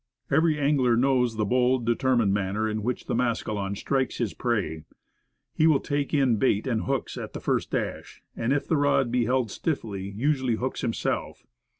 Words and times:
Every 0.31 0.57
angler 0.57 0.97
knows 0.97 1.35
the 1.37 1.45
bold, 1.45 1.85
determined 1.85 2.33
manner 2.33 2.67
in 2.67 2.81
which 2.81 3.05
the 3.05 3.13
mascalonge 3.13 3.77
strikes 3.77 4.17
his 4.17 4.33
prey. 4.33 4.81
He 5.53 5.67
will 5.67 5.79
take 5.79 6.11
in 6.11 6.37
bait 6.37 6.65
and 6.65 6.85
hooks 6.85 7.19
at 7.19 7.33
the 7.33 7.39
first 7.39 7.69
dash, 7.69 8.23
and 8.35 8.51
if 8.51 8.67
the 8.67 8.77
rod 8.77 9.11
be 9.11 9.25
held 9.25 9.51
stiffly, 9.51 10.09
usually 10.17 10.55
hooks 10.55 10.81
himself. 10.81 11.45